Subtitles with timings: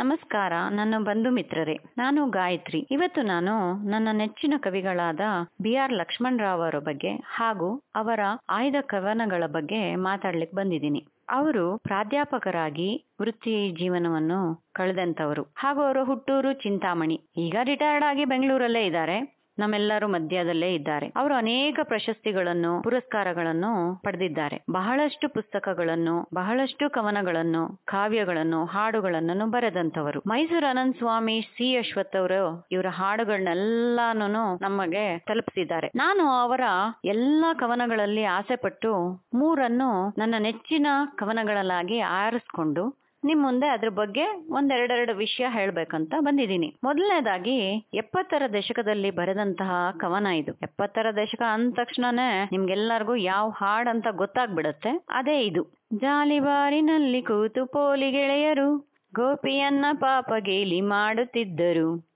[0.00, 2.78] ನಮಸ್ಕಾರ, ನನ್ನ ಬಂಧು ಮಿತ್ರರೇ, ನಾನು ಗಾಯತ್ರಿ.
[2.90, 3.54] ಇವತ್ತು ನಾನು
[3.88, 5.20] ನನ್ನ ನೆಚ್ಚಿನ ಕವಿಗಳಾದ
[5.62, 11.00] ಬಿ ಆರ್ ಲಕ್ಷ್ಮಣ್ ರಾವ್ ಅವರ ಬಗ್ಗೆ ಹಾಗೂ ಅವರ ಆಯ್ದ ಕವನಗಳ ಬಗ್ಗೆ ಮಾತಾಡ್ಲಿಕ್ಕೆ ಬಂದಿದ್ದೀನಿ.
[11.30, 12.88] ಅವರು ಪ್ರಾಧ್ಯಾಪಕರಾಗಿ
[13.20, 14.40] ವೃತ್ತಿ ಜೀವನವನ್ನು
[14.72, 17.20] ಕಳೆದಂತವರು ಹಾಗೂ ಅವರ ಹುಟ್ಟೂರು ಚಿಂತಾಮಣಿ.
[17.36, 19.18] ಈಗ ರಿಟೈರ್ಡ್ ಆಗಿ ಬೆಂಗಳೂರಲ್ಲೇ ಇದ್ದಾರೆ.
[19.58, 21.12] ನಮ್ಮೆಲ್ಲರೂ ಮಧ್ಯದಲ್ಲೇ ಇದ್ದಾರೆ.
[21.16, 24.62] ಅವರು ಅನೇಕ ಪ್ರಶಸ್ತಿಗಳನ್ನು, ಪುರಸ್ಕಾರಗಳನ್ನು ಪಡೆದಿದ್ದಾರೆ.
[24.72, 34.58] ಬಹಳಷ್ಟು ಪುಸ್ತಕಗಳನ್ನು, ಬಹಳಷ್ಟು ಕವನಗಳನ್ನು, ಕಾವ್ಯಗಳನ್ನು ಹಾಡುಗಳನ್ನು ಬರೆದಂತವರು ಮೈಸೂರು ಅನಂತ ಸ್ವಾಮಿ ಸಿ ಅಶ್ವಥ್ ಅವರು ಇವರ ಹಾಡುಗಳನ್ನೆಲ್ಲಾನು
[34.60, 35.90] ನಮಗೆ ತಲುಪಿಸಿದ್ದಾರೆ.
[35.94, 36.60] ನಾನು ಅವರ
[37.04, 38.92] ಎಲ್ಲಾ ಕವನಗಳಲ್ಲಿ ಆಸೆ ಪಟ್ಟು
[39.34, 46.76] ಮೂರನ್ನು ನನ್ನ ನೆಚ್ಚಿನ ಕವನಗಳಲ್ಲಾಗಿ ಆರಿಸ್ಕೊಂಡು ನಿಮ್ ಮುಂದೆ ಅದ್ರ ಬಗ್ಗೆ ಒಂದೆರಡೆರಡು ವಿಷಯ ಹೇಳ್ಬೇಕಂತ ಬಂದಿದ್ದೀನಿ.
[46.84, 50.52] ಮೊದಲನೇದಾಗಿ, ಎಪ್ಪತ್ತರ ದಶಕದಲ್ಲಿ ಬರೆದಂತಹ ಕವನ ಇದು.
[50.52, 53.52] ಎಪ್ಪತ್ತರ ದಶಕ ಅಂದ ತಕ್ಷಣನೇ ನಿಮ್ಗೆಲ್ಲರಿಗೂ ಯಾವ
[53.90, 55.04] ಅಂತ ಗೊತ್ತಾಗ್ಬಿಡತ್ತೆ.
[55.10, 55.62] ಅದೇ ಇದು.
[55.98, 58.78] ಜಾಲಿಬಾರಿನಲ್ಲಿ ಕೂತು ಪೋಲಿ ಗೆಳೆಯರು,
[59.14, 62.08] ಗೋಪಿಯನ್ನ ಪಾಪ ಗೇಲಿ ಮಾಡುತ್ತಿದ್ದರು.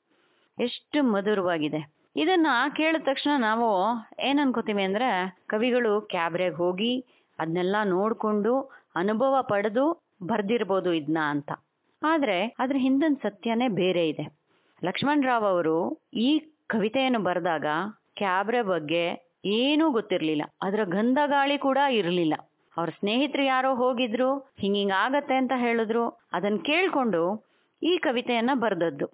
[0.59, 1.95] ಎಷ್ಟು ಮಧುರವಾಗಿದೆ.
[2.17, 2.47] ಇದನ್ನ
[2.77, 7.01] ಕೇಳಿದ ತಕ್ಷಣ ನಾವು ಏನ್ ಅನ್ಕೋತೀವಿ ಅಂದ್ರೆ, ಕವಿಗಳು ಕ್ಯಾಬ್ರೆಗೆ ಹೋಗಿ
[7.39, 11.53] ಅದನ್ನೆಲ್ಲ ನೋಡ್ಕೊಂಡು, ಅನುಭವ ಪಡೆದು ಬರ್ದಿರ್ಬೋದು ಇದನ್ನ ಅಂತ.
[12.03, 14.39] ಆದರೆ ಅದ್ರ ಹಿಂದಿನ ಸತ್ಯನೇ ಬೇರೆ ಇದೆ.
[14.85, 17.67] ಲಕ್ಷ್ಮಣ್ ರಾವ್ ಅವರು ಈ ಕವಿತೆಯನ್ನು ಬರೆದಾಗ
[18.17, 20.43] ಕ್ಯಾಬ್ರೆ ಬಗ್ಗೆ ಏನೂ ಗೊತ್ತಿರಲಿಲ್ಲ.
[20.63, 22.35] ಅದರ ಗಂಧ ಗಾಳಿ ಕೂಡ ಇರಲಿಲ್ಲ.
[22.77, 26.09] ಅವ್ರ ಸ್ನೇಹಿತರು ಯಾರೋ ಹೋಗಿದ್ರು, ಹಿಂಗಿಂಗ್ ಆಗತ್ತೆ ಅಂತ ಹೇಳಿದ್ರು.
[26.33, 27.47] ಅದನ್ನ ಕೇಳ್ಕೊಂಡು
[27.83, 29.07] ಈ ಕವಿತೆಯನ್ನ ಬರೆದದ್ದು.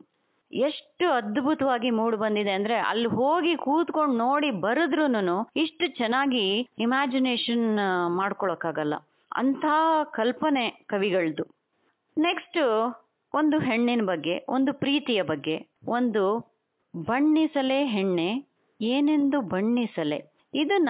[0.53, 7.77] ಎಷ್ಟು ಅದ್ಭುತವಾಗಿ ಮೂಡ್ ಬಂದಿದೆ ಅಂದ್ರೆ ಅಲ್ಲಿ ಹೋಗಿ ಕೂತ್ಕೊಂಡು ನೋಡಿ ಬರೆದ್ರುನು ಇಷ್ಟು ಚೆನ್ನಾಗಿ ಇಮ್ಯಾಜಿನೇಷನ್
[8.17, 8.95] ಮಾಡ್ಕೊಳಕ್ಕಾಗಲ್ಲ.
[9.33, 9.65] ಅಂಥ
[10.11, 11.45] ಕಲ್ಪನೆ ಕವಿಗಳದು.
[12.19, 12.59] ನೆಕ್ಸ್ಟ್
[13.35, 16.39] ಒಂದು ಹೆಣ್ಣಿನ ಬಗ್ಗೆ, ಒಂದು ಪ್ರೀತಿಯ ಬಗ್ಗೆ, ಒಂದು
[17.07, 18.49] ಬಣ್ಣಿಸಲೆ ಹೆಣ್ಣೆ,
[18.81, 20.49] ಏನೆಂದು ಬಣ್ಣಿಸಲೆ?
[20.55, 20.89] ಇದನ್ನ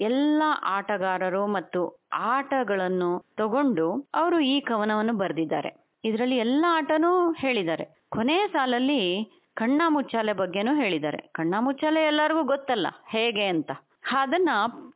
[0.00, 5.86] ಎಲ್ಲ ಆಟಗಾರರು ಮತ್ತು ಆಟಗಳನ್ನು ತಗೊಂಡು ಅವರು ಈ ಕವನವನ್ನು ಬರೆದಿದ್ದಾರೆ.
[6.04, 7.84] ಇದರಲ್ಲಿ ಎಲ್ಲ ಆಟನೂ ಹೇಳಿದ್ದಾರೆ.
[8.10, 9.02] ಕೊನೆಯ ಸಾಲಲ್ಲಿ
[9.54, 11.18] ಕಣ್ಣ ಮುಚ್ಚಾಲೆ ಬಗ್ಗೆನೂ ಹೇಳಿದ್ದಾರೆ.
[11.18, 13.70] ಕಣ್ಣ ಮುಚ್ಚಾಲೆ ಎಲ್ಲರಿಗೂ ಗೊತ್ತಲ್ಲ ಹೇಗೆ ಅಂತ.
[14.12, 14.48] ಅದನ್ನ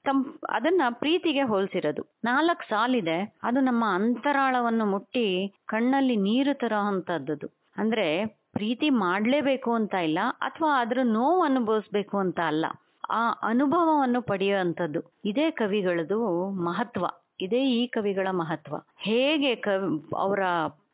[0.04, 2.02] ತಂ ಅದನ್ನ ಪ್ರೀತಿಗೆ ಹೋಲಿಸಿರೋದು.
[2.24, 7.46] ನಾಲ್ಕು ಸಾಲಿದೆ, ಅದು ನಮ್ಮ ಅಂತರಾಳವನ್ನು ಮುಟ್ಟಿ ಕಣ್ಣಲ್ಲಿ ನೀರು ತರೋ ಅಂತದ್ದು
[7.76, 12.66] ಅಂದ್ರೆ ಪ್ರೀತಿ ಮಾಡ್ಲೇಬೇಕು ಅಂತ ಇಲ್ಲ, ಅಥವಾ ಅದ್ರ ನೋವು ಅನುಭವಿಸ್ಬೇಕು ಅಂತ ಅಲ್ಲ.
[13.10, 15.00] ಆ ಅನುಭವವನ್ನು ಪಡೆಯುವಂಥದ್ದು.
[15.24, 17.06] ಇದೇ ಕವಿಗಳದು ಮಹತ್ವ.
[17.40, 18.76] ಇದೇ ಈ ಕವಿಗಳ ಮಹತ್ವ.
[18.98, 20.40] ಹೇಗೆ ಕವಿ, ಅವರ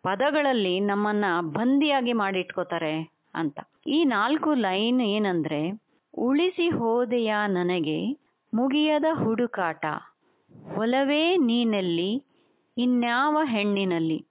[0.02, 3.21] ಪದಗಳಲ್ಲಿ ನಮ್ಮನ್ನ ಬಂದಿಯಾಗಿ ಮಾಡಿಟ್ಕೋತಾರೆ?
[3.34, 3.60] ಅಂತ.
[3.86, 5.60] ಈ ನಾಲ್ಕು ಲೈನ್ ಏನಂದ್ರೆ,
[6.18, 7.98] ಉಳಿಸಿ ಹೋದೆಯ ನನಗೆ
[8.54, 9.84] ಮುಗಿಯದ ಹುಡುಕಾಟ.
[10.78, 12.10] ಒಲವೇ ನೀನಲ್ಲಿ,
[12.78, 14.26] ಇನ್ಯಾವ ಹೆಣ್ಣಿನಲ್ಲಿ.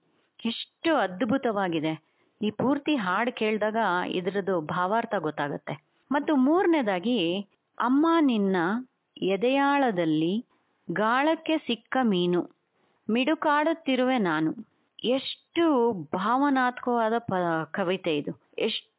[0.46, 1.94] ಎಷ್ಟು ಅದ್ಭುತವಾಗಿದೆ.
[2.42, 3.78] ಈ ಪೂರ್ತಿ ಹಾಡು ಕೇಳಿದಾಗ
[4.10, 5.74] ಇದ್ರದ್ದು ಭಾವಾರ್ಥ ಗೊತ್ತಾಗುತ್ತೆ.
[6.12, 7.20] ಮತ್ತು ಮೂರನೇದಾಗಿ,
[7.80, 8.56] ಅಮ್ಮ ನಿನ್ನ
[9.22, 10.46] ಎದೆಯಾಳದಲ್ಲಿ
[10.92, 12.42] ಗಾಳಕ್ಕೆ ಸಿಕ್ಕ ಮೀನು,
[13.10, 14.52] ಮಿಡುಕಾಡುತ್ತಿರುವೆ ನಾನು.
[15.04, 17.14] ಎಷ್ಟು ಭಾವನಾತ್ಮಕವಾದ
[17.72, 18.32] ಕವಿತೆ ಇದು.
[18.58, 18.91] ಎಷ್ಟು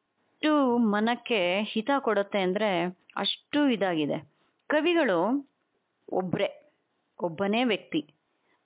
[0.76, 4.30] ಮನಕ್ಕೆ ಹಿತ ಕೊಡುತ್ತೆ ಅಂದ್ರೆ ಅಷ್ಟು ಇದಾಗಿದೆ.
[4.66, 5.50] ಕವಿಗಳು
[6.12, 6.72] ಒಬ್ರೆ,
[7.20, 8.06] ಒಬ್ಬನೇ ವ್ಯಕ್ತಿ,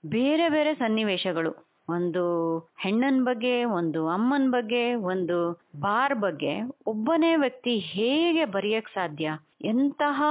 [0.07, 1.67] ಬೇರೆ ಬೇರೆ ಸನ್ನಿವೇಶಗಳು.
[1.89, 9.39] ಒಂದು ಹೆಣ್ಣನ್ ಬಗ್ಗೆ, ಒಂದು ಅಮ್ಮನ ಬಗ್ಗೆ, ಒಂದು ಬಾರ್ ಬಗ್ಗೆ ಒಬ್ಬನೇ ವ್ಯಕ್ತಿ ಹೇಗೆ ಬರೆಯಕ್ ಸಾಧ್ಯ?
[9.61, 10.23] ಎಂತಹ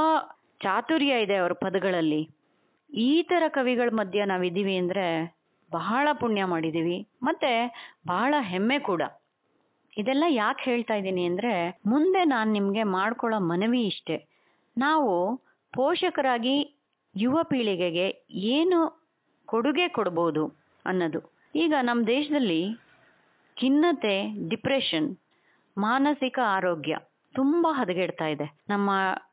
[0.64, 2.30] ಚಾತುರ್ಯ ಇದೆ ಅವರ ಪದಗಳಲ್ಲಿ?
[2.94, 5.36] ಈ ತರ ಕವಿಗಳ ಮಧ್ಯೆ ನಾವಿದ್ದೀವಿ ಅಂದ್ರೆ
[5.72, 7.08] ಬಹಳ ಪುಣ್ಯ ಮಾಡಿದೀವಿ.
[7.24, 7.52] ಮತ್ತೆ
[8.08, 9.02] ಬಹಳ ಹೆಮ್ಮೆ ಕೂಡ.
[9.98, 14.18] ಇದೆಲ್ಲ ಯಾಕೆ ಹೇಳ್ತಾ ಇದ್ದೀನಿ ಅಂದ್ರೆ, ಮುಂದೆ ನಾನು ನಿಮಗೆ ಮಾಡ್ಕೊಳ್ಳೋ ಮನವಿ ಇಷ್ಟೆ.
[14.78, 15.38] ನಾವು
[15.74, 16.56] ಪೋಷಕರಾಗಿ
[17.16, 18.80] ಯುವ ಪೀಳಿಗೆಗೆ ಏನು
[19.46, 20.48] ಕೊಡುಗೆ ಕೊಡ್ಬೋದು
[20.86, 21.20] ಅನ್ನೋದು.
[21.56, 22.62] ಈಗ ನಮ್ಮ ದೇಶದಲ್ಲಿ
[23.58, 24.16] ಖಿನ್ನತೆ,
[24.50, 25.18] ಡಿಪ್ರೆಷನ್,
[25.78, 26.96] ಮಾನಸಿಕ ಆರೋಗ್ಯ
[27.36, 28.60] ತುಂಬಾ ಹದಗೆಡ್ತಾ ಇದೆ.
[28.70, 28.90] ನಮ್ಮ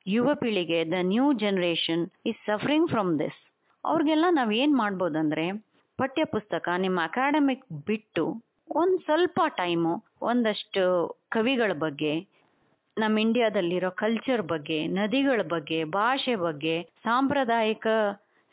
[0.06, 3.40] ಯುವ ಪೀಳಿಗೆ the new generation is suffering from this
[3.84, 5.52] ಅವ್ರಿಗೆಲ್ಲ ನಾವು ಏನು ಮಾಡ್ಬೋದಂದ್ರೆ
[5.98, 10.82] ಪಠ್ಯ ಪುಸ್ತಕ ನಿಮ್ಮ ಅಕಾಡೆಮಿಕ್ ಬಿಟ್ಟು ಒಂದ್ ಸ್ವಲ್ಪ ಟೈಮು ಒಂದಷ್ಟು
[11.28, 12.26] ಕವಿಗಳ ಬಗ್ಗೆ
[12.98, 17.86] ನಮ್ಮ ಇಂಡಿಯಾದಲ್ಲಿರೋ ಕಲ್ಚರ್ ಬಗ್ಗೆ, ನದಿಗಳ ಬಗ್ಗೆ, ಭಾಷೆ ಬಗ್ಗೆ, ಸಾಂಪ್ರದಾಯಿಕ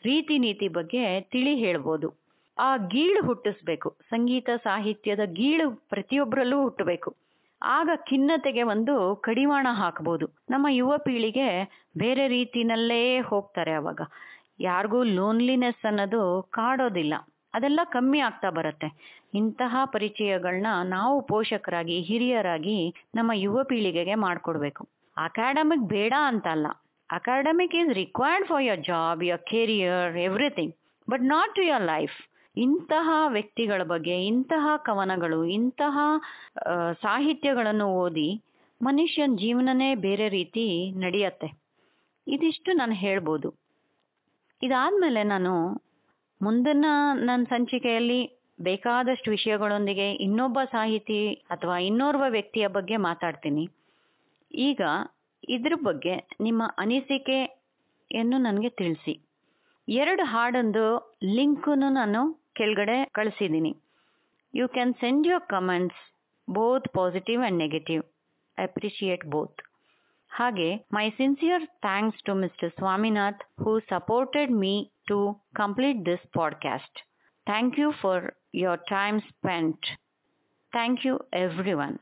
[0.04, 2.14] ರೀತಿ ನೀತಿ ಬಗ್ಗೆ ತಿಳಿ ಹೇಳ್ಬೋದು.
[2.58, 7.16] ಆ ಗೀಳು ಹುಟ್ಟಿಸ್ಬೇಕು, ಸಂಗೀತ ಸಾಹಿತ್ಯದ ಗೀಳು ಪ್ರತಿಯೊಬ್ಬರಲ್ಲೂ ಹುಟ್ಟಬೇಕು.
[7.62, 11.48] ಆಗ ಖಿನ್ನತೆಗೆ ಒಂದು ಕಡಿವಾಣ ಹಾಕಬಹುದು ನಮ್ಮ ಯುವ ಪೀಳಿಗೆ
[11.98, 14.00] ಬೇರೆ ರೀತಿನಲ್ಲೇ ಹೋಗ್ತಾರೆ ಅವಾಗ.
[14.60, 17.14] ಯಾರಿಗೂ ಲೋನ್ಲಿನೆಸ್ ಅನ್ನೋದು ಕಾಡೋದಿಲ್ಲ.
[17.54, 18.88] ಅದೆಲ್ಲ ಕಮ್ಮಿ ಆಗ್ತಾ ಬರುತ್ತೆ.
[19.34, 22.78] ಇಂತಹ ಪರಿಚಯಗಳನ್ನ ನಾವು ಪೋಷಕರಾಗಿ, ಹಿರಿಯರಾಗಿ
[23.14, 24.84] ನಮ್ಮ ಯುವ ಪೀಳಿಗೆಗೆ ಮಾಡಿಕೊಡ್ಬೇಕು.
[25.16, 26.66] ಅಕಾಡೆಮಿಕ್ ಬೇಡ ಅಂತ ಅಲ್ಲ
[27.10, 30.74] academic is required for your job your career everything
[31.10, 32.18] but not to your life
[32.56, 35.98] ಇಂತಹ ವ್ಯಕ್ತಿಗಳ ಬಗ್ಗೆ, ಇಂತಹ ಕವನಗಳು, ಇಂತಹ
[37.02, 38.30] ಸಾಹಿತ್ಯಗಳನ್ನು ಓದಿ
[38.82, 40.64] ಮನುಷ್ಯನ ಜೀವನನೇ ಬೇರೆ ರೀತಿ
[40.98, 41.48] ನಡೆಯತ್ತೆ.
[42.26, 43.48] ಇದಿಷ್ಟು ನಾನು ಹೇಳ್ಬೋದು.
[44.62, 45.52] ಇದಾದ್ಮೇಲೆ ನಾನು
[46.40, 46.86] ಮುಂದಿನ
[47.28, 48.20] ನನ್ನ ಸಂಚಿಕೆಯಲ್ಲಿ
[48.58, 51.20] ಬೇಕಾದಷ್ಟು ವಿಷಯಗಳೊಂದಿಗೆ ಇನ್ನೊಬ್ಬ ಸಾಹಿತಿ
[51.50, 53.64] ಅಥವಾ ಇನ್ನೋರ್ವ ವ್ಯಕ್ತಿಯ ಬಗ್ಗೆ ಮಾತಾಡ್ತೀನಿ.
[54.50, 54.80] ಈಗ
[55.48, 59.14] ಇದ್ರ ಬಗ್ಗೆ ನಿಮ್ಮ ಅನಿಸಿಕೆಯನ್ನು ನನಗೆ ತಿಳಿಸಿ.
[59.88, 60.84] ಎರಡು ಹಾಡೊಂದು
[61.36, 62.20] ಲಿಂಕನ್ನು ನಾನು
[62.54, 63.72] ಕೆಳಗಡೆ ಕಳಿಸಿದ್ದೀನಿ.
[64.54, 66.00] You can send your comments
[66.48, 68.02] both positive and negative
[68.58, 69.60] appreciate both
[70.30, 74.74] ಹಾಗೆ my sincere thanks to mister Swaminath who supported me
[75.10, 77.04] to complete this podcast.
[77.46, 79.78] Thank you for your time spent.
[80.72, 81.98] Thank you, everyone.